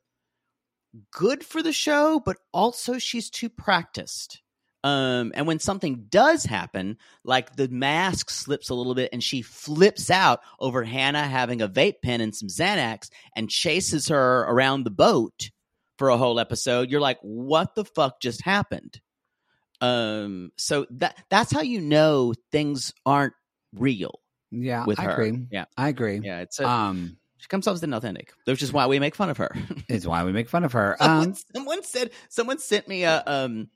[1.11, 4.41] good for the show, but also she's too practiced.
[4.83, 9.41] Um, and when something does happen, like the mask slips a little bit and she
[9.41, 14.83] flips out over Hannah having a vape pen and some Xanax and chases her around
[14.85, 15.49] the boat
[15.97, 19.01] for a whole episode, you're like, what the fuck just happened?
[19.81, 23.33] Um, so that that's how you know things aren't
[23.73, 24.19] real
[24.51, 25.11] Yeah, with I her.
[25.11, 25.41] agree.
[25.51, 25.65] Yeah.
[25.77, 26.19] I agree.
[26.23, 29.29] Yeah, it's a, Um, she comes off as inauthentic, which is why we make fun
[29.29, 29.49] of her.
[29.87, 30.97] it's why we make fun of her.
[31.01, 33.69] someone, Um, someone said someone sent me a um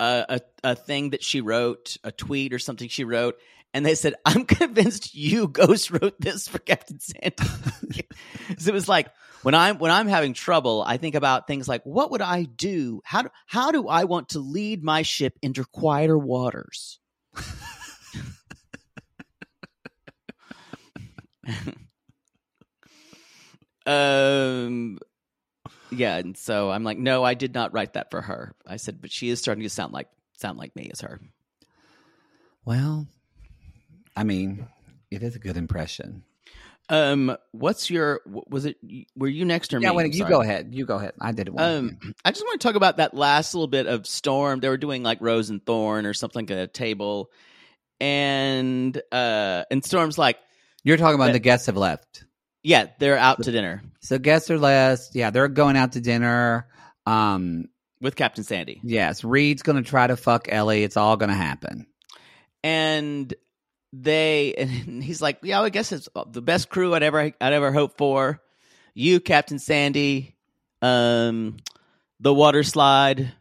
[0.00, 3.38] a, a thing that she wrote, a tweet or something she wrote,
[3.74, 7.36] and they said, "I'm convinced you ghost wrote this for Captain Sandy."
[8.58, 9.08] so it was like
[9.42, 13.00] when I'm when I'm having trouble, I think about things like, "What would I do?
[13.04, 16.98] How do how do I want to lead my ship into quieter waters?"
[23.86, 24.98] um
[25.90, 29.00] yeah and so i'm like no i did not write that for her i said
[29.00, 31.20] but she is starting to sound like sound like me as her
[32.64, 33.06] well,
[34.14, 34.66] I mean,
[35.10, 36.22] it is a good impression.
[36.90, 38.76] um what's your was it
[39.16, 40.74] were you next or Yeah, me I'm you go ahead.
[40.74, 41.14] You go ahead.
[41.18, 41.54] I did it.
[41.54, 41.64] One.
[41.64, 44.76] um i just want to talk about that last little bit of storm they were
[44.76, 47.30] doing like rose and thorn or something at a table
[48.00, 50.38] and uh and storm's like
[50.84, 52.24] You're talking about the guests have left.
[52.62, 55.14] Yeah they're out to dinner So guests are left.
[55.14, 56.66] Yeah, they're going out to dinner.
[57.06, 57.68] Um,
[58.00, 60.84] with captain sandy yes, Reed's going to try to fuck Ellie.
[60.84, 61.86] It's all going to happen.
[62.62, 63.32] and
[63.92, 67.72] they and he's like, yeah, I guess it's the best crew I'd ever I'd ever
[67.72, 68.40] hoped for.
[68.94, 70.34] You, Captain Sandy,
[70.82, 71.56] um,
[72.20, 73.32] the water slide.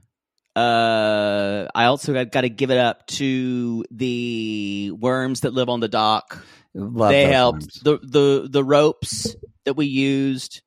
[0.56, 5.80] Uh, I also got, got to give it up to the worms that live on
[5.80, 6.44] the dock.
[6.80, 10.62] Love they helped the the the ropes that we used.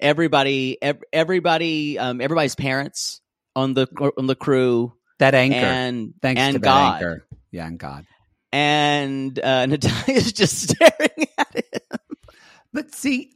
[0.00, 3.20] Everybody, ev- everybody, um, everybody's parents
[3.54, 3.86] on the
[4.18, 5.56] on the crew That anchor.
[5.56, 6.94] and Thanks and to that God.
[6.96, 7.26] anchor.
[7.52, 8.04] Yeah, and God.
[8.52, 11.82] And uh, Natalya's just staring at it.
[12.72, 13.30] But see,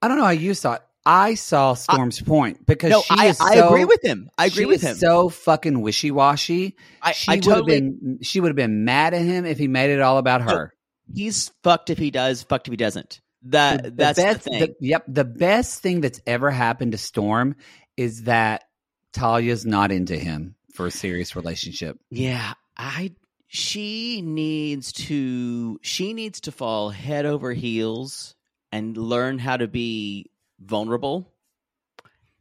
[0.00, 0.82] I don't know how you saw it.
[1.04, 4.28] I saw Storm's point because No, she I, is I agree with him.
[4.38, 4.96] I agree with him.
[4.96, 6.76] So fucking wishy washy.
[7.02, 7.74] I, She I would totally.
[7.74, 8.18] have been.
[8.22, 10.72] She would have been mad at him if he made it all about her.
[11.12, 12.42] He's fucked if he does.
[12.42, 13.20] Fucked if he doesn't.
[13.42, 14.74] That The- the that's best, the thing.
[14.80, 17.56] yep, the best thing that's ever happened to Storm
[17.96, 18.64] is that
[19.12, 21.98] Talia's not into him for a serious relationship.
[22.10, 23.14] Yeah, I
[23.46, 28.34] she needs to she needs to fall head over heels
[28.72, 30.26] and learn how to be
[30.60, 31.32] vulnerable.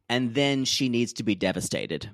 [0.10, 2.10] And then she needs to be devastated.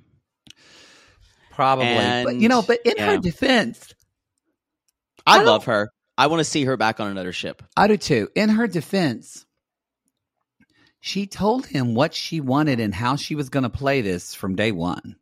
[1.52, 1.86] Probably,
[2.24, 3.08] but you know, but in yeah.
[3.08, 3.93] her defense,
[5.26, 5.91] I, I love her.
[6.22, 7.63] I want to see her back on another ship.
[7.76, 8.30] I do too.
[8.36, 9.47] In her defense,
[10.99, 14.55] she told him what she wanted and how she was going to play this from
[14.55, 15.15] day one.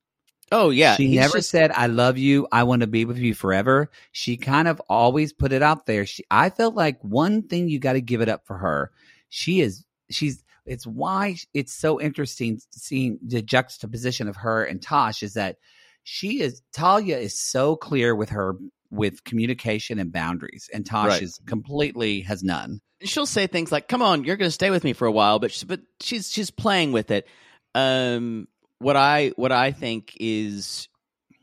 [0.52, 2.50] Oh yeah, she he's never just- said, I love you.
[2.52, 3.90] I want to be with you forever.
[4.12, 6.06] She kind of always put it out there.
[6.06, 8.92] She, I felt like one thing you got to give it up for her.
[9.30, 15.24] She is, she's, it's why it's so interesting seeing the juxtaposition of her and Tosh
[15.24, 15.60] is that
[16.04, 18.58] she is, Talia is so clear with her,
[18.92, 21.22] with communication and boundaries, and Tosh Right.
[21.22, 22.82] is completely has none.
[23.02, 25.40] she'll say things like, "Come on, you're going to stay with me for a while,"
[25.40, 27.28] but she, but she's she's playing with it.
[27.76, 28.48] Um,
[28.80, 30.88] what I what I think is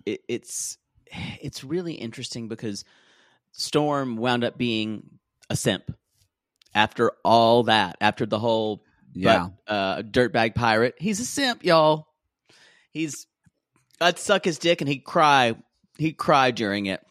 [0.05, 0.77] it, it's
[1.41, 2.85] it's really interesting because
[3.53, 5.19] Storm wound up being
[5.49, 5.95] a simp
[6.75, 8.83] after all that, after the whole
[9.15, 9.49] Yeah.
[9.67, 10.95] but, uh, dirtbag pirate.
[10.99, 12.09] He's a simp, y'all.
[12.91, 13.27] He's
[14.01, 15.55] I'd suck his dick and he'd cry.
[15.97, 17.03] He'd cry during it.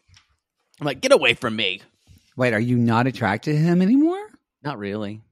[0.80, 1.80] I'm like, get away from me.
[2.36, 4.24] Wait, are you not attracted to him anymore?
[4.62, 5.22] Not really.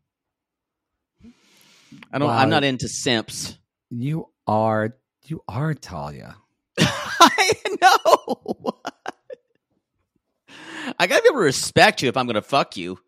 [2.12, 2.28] I don't.
[2.28, 2.38] Wow.
[2.38, 3.59] I'm not into simps.
[3.90, 6.36] You are, you are Talia.
[6.78, 8.74] I know.
[10.99, 12.99] I gotta be able to respect you if I'm gonna fuck you.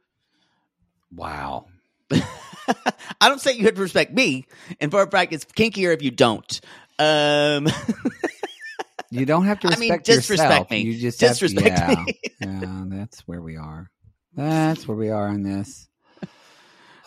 [1.15, 1.67] Wow.
[2.11, 4.47] I don't say you have to respect me,
[4.81, 6.61] and for a fact, it's kinkier if you don't.
[6.99, 7.69] Um,
[9.11, 10.71] You don't have to respect I mean, disrespect yourself.
[10.71, 10.81] me.
[10.81, 12.21] You just Disrespect have, yeah, me.
[12.41, 13.91] yeah, that's where we are.
[14.35, 15.89] That's where we are on this.
[16.21, 16.31] but if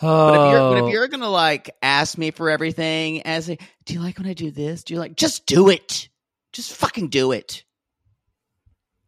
[0.00, 4.18] but Oh, if you're gonna like ask me for everything, as a, do you like
[4.18, 4.84] when I do this?
[4.84, 5.16] Do you like?
[5.16, 6.08] Just do it.
[6.52, 7.64] Just fucking do it.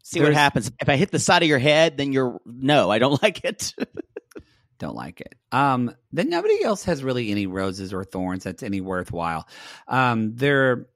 [0.03, 0.71] See what happens.
[0.79, 2.91] If I hit the side of your head, then you're no.
[2.91, 3.73] I don't like it.
[4.79, 5.35] don't like it.
[5.51, 9.49] Um, then nobody else has really any roses or thorns that's any worthwhile.
[9.89, 10.87] Um, they're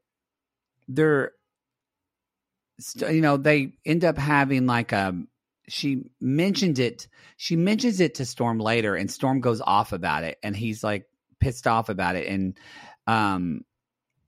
[0.88, 1.32] they're
[3.11, 5.14] you know they end up having like a
[5.68, 10.39] she mentioned it she mentions it to storm later and storm goes off about it
[10.43, 11.07] and he's like
[11.41, 12.59] pissed off about it and
[13.07, 13.62] um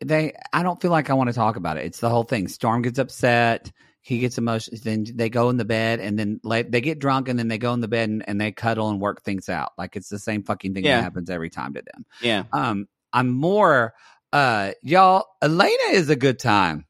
[0.00, 1.84] they i don't feel like i want to talk about it.
[1.84, 2.48] It's the whole thing.
[2.48, 3.70] Storm gets upset
[4.00, 7.28] he gets emotional then they go in the bed and then like they get drunk
[7.28, 9.72] and then they go in the bed and, and they cuddle and work things out.
[9.76, 10.96] Like it's the same fucking thing Yeah.
[10.98, 12.06] that happens every time to them.
[12.22, 12.44] Yeah.
[12.52, 13.94] um i'm more
[14.32, 16.84] uh y'all elena is a good time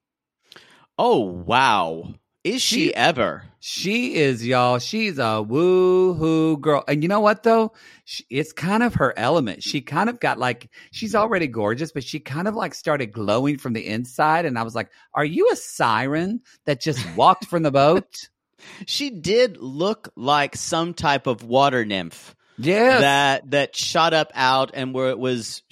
[0.99, 2.15] Oh wow.
[2.45, 3.45] Is she, She- ever?
[3.61, 4.79] She is, y'all.
[4.79, 6.85] She's a woo hoo girl.
[6.87, 7.73] And you know what, though?
[8.05, 9.63] She, it's kind of her element.
[9.65, 13.59] She kind of got like, she's already gorgeous, but she kind of like started glowing
[13.59, 14.45] from the inside.
[14.47, 18.07] And I was like, are you a siren that just walked from the boat?
[18.87, 23.01] She did look like some type of water nymph Yes.
[23.03, 25.63] that that shot up out and where it was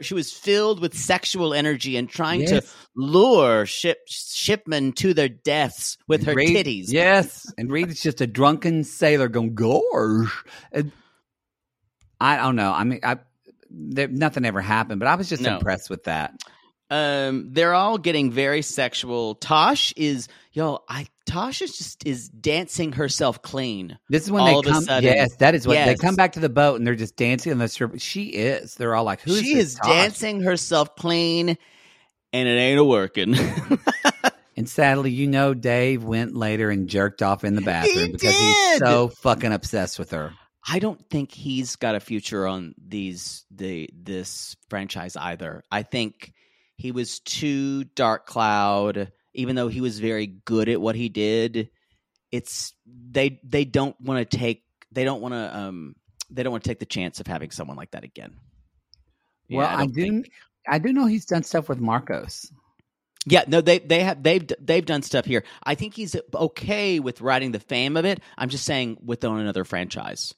[0.00, 2.62] she was filled with sexual energy and trying to
[2.96, 6.86] lure ship shipmen to their deaths with her Reed- titties.
[6.88, 7.52] Yes.
[7.58, 10.30] And Reed is just a drunken sailor going, gorge.
[10.72, 10.90] And
[12.20, 12.72] I don't know.
[12.72, 13.18] I mean, I,
[13.68, 15.56] there, nothing ever happened, but I was just No.
[15.56, 16.32] impressed with that.
[16.88, 19.34] Um, they're all getting very sexual.
[19.34, 23.98] Tosh is yo, I Tosh is just is dancing herself clean.
[24.08, 24.84] This is when all they come.
[25.02, 27.58] yes, that is what they come back to the boat and they're just dancing on
[27.58, 27.98] the strip.
[27.98, 28.76] She is.
[28.76, 31.58] They're all like, "Who's she is Tosh?" dancing herself clean,
[32.32, 33.34] and it ain't a working.
[34.56, 38.38] And sadly, you know, Dave went later and jerked off in the bathroom He because
[38.38, 40.32] he's so fucking obsessed with her.
[40.66, 45.62] I don't think he's got a future on these the this franchise either.
[45.70, 46.32] I think
[46.76, 51.70] he was too dark cloud, even though he was very good at what he did.
[52.30, 54.62] It's they they don't want to take
[54.92, 55.96] they don't want to um
[56.30, 58.34] they don't want to take the chance of having someone like that again.
[59.48, 60.24] Yeah, well, I, don't do.
[60.68, 62.50] I do know he's done stuff with Marcos.
[63.26, 65.44] Yeah, no, they they have they've they've done stuff here.
[65.62, 68.20] I think he's okay with riding the fame of it.
[68.36, 70.34] I'm just saying with on another franchise.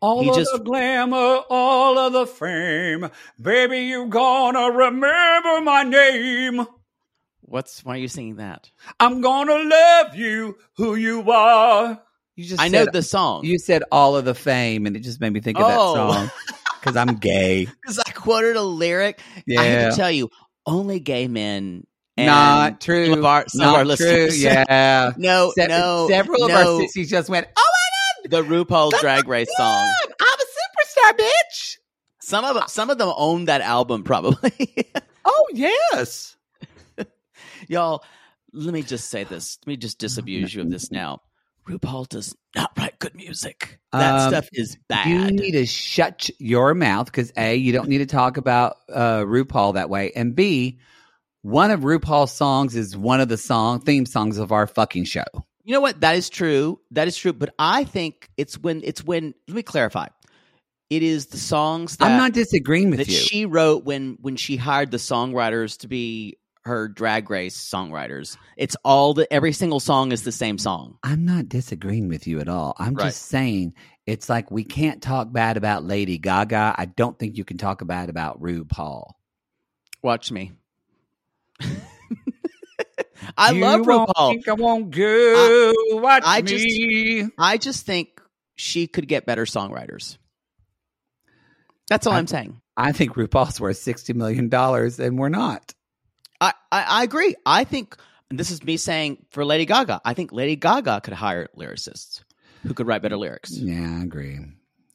[0.00, 5.82] All He of just- the glamour, all of the fame, baby, you gonna remember my
[5.82, 6.66] name.
[7.42, 8.70] What's why are you singing that?
[9.00, 12.00] I'm gonna love you who you are.
[12.36, 15.20] You just I know the song You said all of the fame, and it just
[15.20, 15.68] made me think of Oh.
[15.68, 16.30] that song
[16.80, 17.64] because I'm gay.
[17.82, 19.20] because I quoted a lyric.
[19.46, 19.60] Yeah.
[19.60, 20.28] I Yeah, have to tell you,
[20.66, 21.84] only gay men.
[22.16, 23.06] And not true.
[23.10, 24.06] Some of our, some not of our true.
[24.06, 24.42] listeners.
[24.42, 26.06] Yeah, no, Se- no.
[26.08, 26.74] Several of no.
[26.76, 27.87] our sissies just went, "Oh my
[28.28, 29.92] The RuPaul's That's Drag Race song.
[30.20, 31.76] I'm a superstar, bitch!"
[32.20, 34.86] Some of them, some of them own that album probably.
[35.30, 36.36] Oh yes.
[37.68, 38.02] Y'all,
[38.54, 39.58] let me just say this.
[39.62, 41.20] Let me just disabuse you of this now.
[41.68, 43.78] RuPaul does not write good music.
[43.92, 45.06] That Um, stuff is bad.
[45.06, 49.18] You need to shut your mouth because a, you don't need to talk about uh,
[49.20, 50.78] RuPaul that way, and b,
[51.42, 55.24] one of RuPaul's songs is one of the song theme songs of our fucking show.
[55.68, 56.00] You know what?
[56.00, 56.80] That is true.
[56.92, 57.34] That is true.
[57.34, 59.34] But I think it's when it's when.
[59.46, 60.06] Let me clarify.
[60.88, 63.14] It is the songs that I'm not disagreeing with that you.
[63.18, 68.38] she wrote when when she hired the songwriters to be her drag race songwriters.
[68.56, 70.96] It's all the every single song is the same song.
[71.02, 72.74] I'm not disagreeing with you at all.
[72.78, 73.08] I'm Right.
[73.08, 73.74] just saying
[74.06, 76.76] it's like we can't talk bad about Lady Gaga.
[76.78, 79.10] I don't think you can talk bad about RuPaul.
[80.02, 80.52] Watch me.
[83.38, 84.30] I You love RuPaul.
[84.30, 85.72] think I won't go.
[85.92, 87.28] Watch I just- me.
[87.38, 88.20] I just think
[88.56, 90.18] she could get better songwriters.
[91.88, 92.60] That's all I- I'm saying.
[92.76, 95.74] I think RuPaul's worth sixty million dollars, and we're not.
[96.40, 97.34] I, I, I agree.
[97.44, 97.96] I think
[98.30, 100.00] and this is me saying for Lady Gaga.
[100.04, 102.22] I think Lady Gaga could hire lyricists
[102.62, 103.56] who could write better lyrics.
[103.56, 104.38] Yeah, I agree.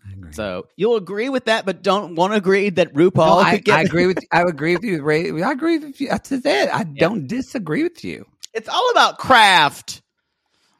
[0.07, 0.31] I agree.
[0.33, 3.65] So you'll agree with that, but don't want to agree that RuPaul No, I, could
[3.65, 3.79] get.
[3.79, 4.19] I agree with.
[4.31, 5.01] I agree with you.
[5.01, 5.41] Ray.
[5.41, 6.09] I agree with you.
[6.09, 6.45] That's it.
[6.45, 8.25] I don't disagree with you.
[8.53, 10.01] It's all about craft.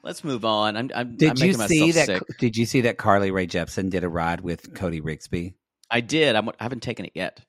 [0.04, 0.76] Let's move on.
[0.76, 2.28] I'm, I'm, Did I'm you making see myself that?
[2.28, 2.38] sick.
[2.38, 5.54] Did you see that Carly Rae Jepsen did a ride with Cody Rigsby?
[5.90, 6.36] I did.
[6.36, 7.40] I'm, I haven't taken it yet.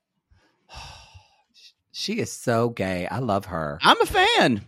[1.92, 3.06] She is so gay.
[3.06, 3.78] I love her.
[3.82, 4.62] I'm a fan.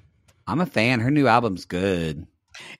[0.46, 1.00] I'm a fan.
[1.00, 2.26] Her new album's good.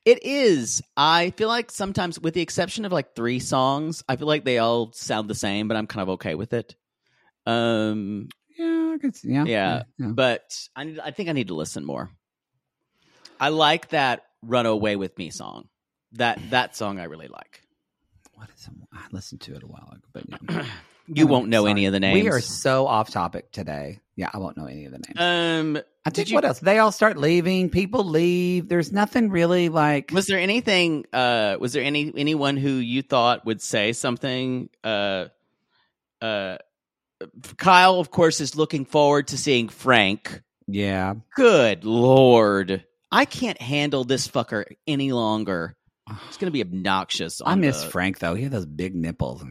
[0.05, 0.83] It is.
[0.97, 4.59] I feel like sometimes, with the exception of like three songs, I feel like they
[4.59, 6.77] all sound the same, but I'm kind of okay with it.
[7.45, 9.31] Um, Yeah, I could see.
[9.33, 10.07] Yeah, Yeah, yeah.
[10.15, 12.11] but I, need, I think I need to listen more.
[13.41, 15.69] I like that "Run Away with Me" song.
[16.13, 17.63] That that song I really like.
[18.35, 18.73] What is it?
[18.93, 20.67] I listened to it a while ago, but.
[21.09, 21.71] You won't know sorry.
[21.71, 22.21] any of the names.
[22.21, 24.01] We are so off topic today.
[24.17, 25.15] Yeah, I won't know any of the names.
[25.77, 26.59] Um, I think you- what else?
[26.59, 27.71] They all start leaving.
[27.71, 28.69] People leave.
[28.69, 30.11] There's nothing really like.
[30.13, 31.05] was there anything?
[31.13, 34.69] Uh, was there any anyone who you thought would say something?
[34.83, 35.27] Uh,
[36.21, 36.57] uh,
[37.57, 40.43] Kyle, of course, is looking forward to seeing Frank.
[40.67, 45.77] yeah, Good lord, I can't handle this fucker any longer.
[46.29, 47.41] It's gonna be obnoxious.
[47.45, 48.35] I miss the- Frank though.
[48.35, 49.43] He had those big nipples.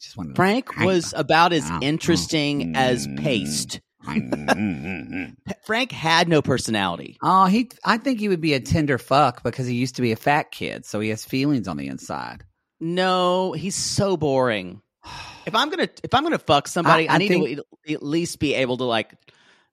[0.00, 3.18] Just wanted to- Frank was about as Ah, interesting as mm.
[3.22, 3.80] Paste.
[5.64, 7.16] Frank had no personality.
[7.22, 7.70] oh, he.
[7.84, 10.50] I think he would be a tender fuck because he used to be a fat
[10.52, 12.44] kid, so he has feelings on the inside.
[12.78, 14.80] No, he's so boring.
[15.46, 18.02] If I'm gonna if I'm gonna fuck somebody, I- I, I need think- to at
[18.02, 19.14] least be able to like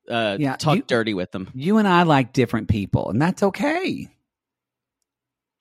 [0.10, 1.50] uh Yeah, talk you- dirty with them.
[1.54, 4.10] You and I like different people, and that's okay.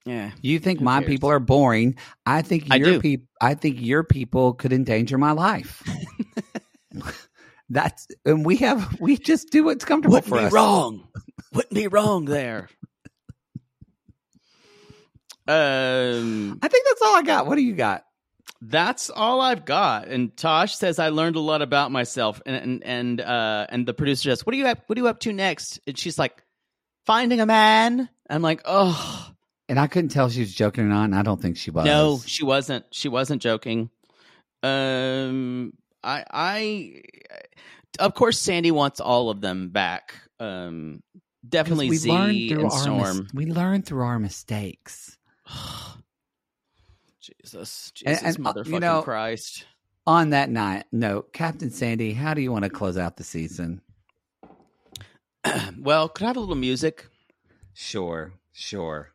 [0.05, 0.33] Yeah.
[0.41, 1.09] You think my cares?
[1.11, 1.97] people are boring.
[2.27, 3.29] I think I your people.
[3.41, 5.83] I think your people could endanger my life.
[7.71, 10.53] That's and we have we just do what's comfortable Wouldn't for be us.
[10.53, 11.09] wrong.
[11.55, 12.69] Wouldn't be wrong there.
[15.49, 17.47] Um I think that's all I got.
[17.47, 18.05] What do you got?
[18.65, 20.07] That's all I've got.
[20.07, 22.41] And Tosh says I learned a lot about myself.
[22.47, 24.85] And and and uh and the producer says, "What are you up?
[24.87, 26.45] What are you up to next?" And she's like,
[27.05, 29.33] "Finding a man." I'm like, "Oh
[29.69, 31.05] And I couldn't tell if she was joking or not.
[31.05, 31.85] And I don't think she was.
[31.85, 32.85] no, she wasn't.
[32.93, 33.91] She wasn't joking."
[34.63, 35.73] Um,
[36.05, 37.03] I I
[37.99, 40.15] of course Sandy wants all of them back.
[40.39, 41.03] Um,
[41.49, 43.19] definitely we Z learned through and our Storm.
[43.19, 45.19] mis- we learned through our mistakes.
[47.53, 49.67] Jesus, And- Jesus, and, uh, motherfucking you know- Christ.
[50.05, 53.81] On that night, no, Captain Sandy, how do you want to close out the season?
[55.79, 57.07] well, could I have a little music?
[57.73, 59.13] Sure, sure.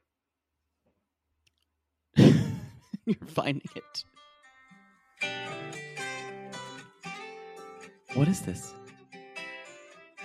[2.16, 4.06] You're finding it.
[8.14, 8.74] What is this?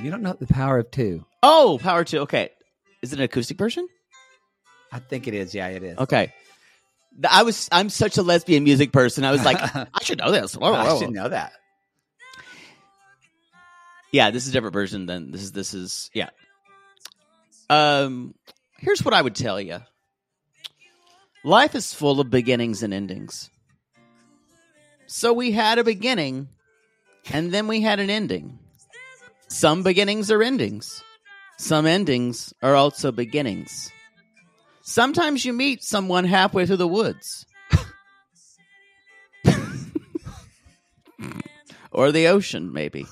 [0.01, 1.25] You don't know the power of two.
[1.43, 2.21] Oh, Power 2.
[2.21, 2.51] Okay.
[3.03, 3.89] Is it an acoustic version?
[4.93, 5.55] I think it is.
[5.55, 5.99] Yeah, it is.
[5.99, 6.33] Okay.
[7.29, 9.25] I was I'm such a lesbian music person.
[9.25, 10.57] I was like, I should know this.
[10.57, 11.53] I should know that.
[14.13, 16.31] Yeah, this is a different version than this is this is yeah.
[17.71, 18.35] Um
[18.79, 19.81] here's what I would tell you.
[21.45, 23.51] Life is full of beginnings and endings.
[25.07, 26.49] So we had a beginning
[27.33, 28.59] and then we had an ending.
[29.49, 31.03] Some beginnings are endings.
[31.59, 33.91] Some endings are also beginnings.
[34.83, 37.47] Sometimes you meet someone halfway through the woods.
[41.93, 43.07] or the ocean, maybe.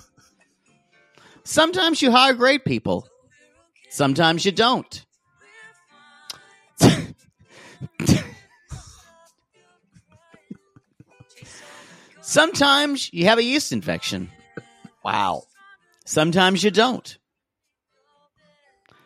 [1.44, 3.06] Sometimes you hire great people.
[3.88, 5.04] Sometimes you don't.
[12.20, 14.30] Sometimes you have a yeast infection.
[15.04, 15.44] Wow.
[16.04, 17.18] Sometimes you don't.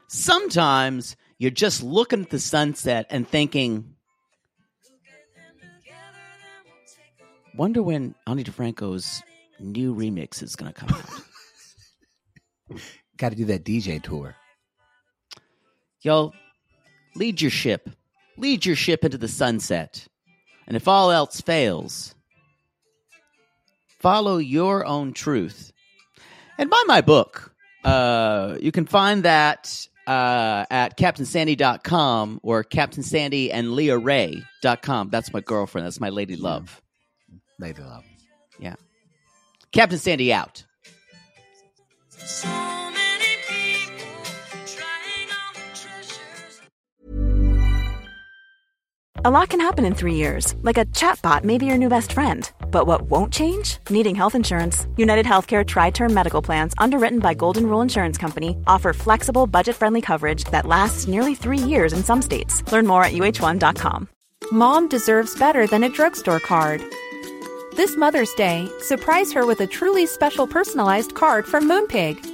[0.09, 3.95] Sometimes you're just looking at the sunset and thinking,
[7.57, 9.23] wonder when Ani DiFranco's
[9.61, 12.81] new remix is going to come out.
[13.17, 14.35] Got to do that DJ tour.
[16.01, 16.33] Yo,
[17.15, 17.91] lead your ship.
[18.37, 20.07] Lead your ship into the sunset.
[20.67, 22.15] And if all else fails,
[24.01, 25.73] follow your own truth.
[26.59, 27.53] And buy my book.
[27.85, 35.11] Uh, you can find that uh, at CaptainSandy.com or Captain Sandy and Leah Ray.com.
[35.11, 35.87] That's my girlfriend.
[35.87, 36.83] That's my lady love.
[37.59, 38.05] Lady love.
[38.59, 38.75] Yeah.
[39.73, 40.65] Captain Sandy out.
[49.27, 52.13] A lot can happen in three years, like a chatbot may be your new best
[52.13, 52.51] friend.
[52.71, 53.79] But what won't change?
[53.89, 54.87] Needing health insurance.
[54.99, 60.03] United Healthcare TriTerm Medical Plans, underwritten by Golden Rule Insurance Company, offer flexible, budget friendly
[60.03, 62.71] coverage that lasts nearly three years in some states.
[62.71, 64.11] Learn more at uh1.com.
[64.53, 66.83] Mom deserves better than a drugstore card.
[67.77, 72.34] This Mother's Day, surprise her with a truly special personalized card from Moonpig.